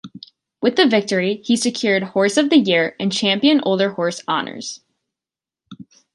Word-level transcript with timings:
With 0.63 0.77
the 0.77 0.87
victory, 0.87 1.41
he 1.45 1.55
secured 1.55 2.01
Horse 2.01 2.35
of 2.35 2.49
the 2.49 2.57
Year 2.57 2.95
and 2.99 3.11
Champion 3.11 3.59
Older 3.61 3.91
Horse 3.93 4.19
honors. 4.27 4.81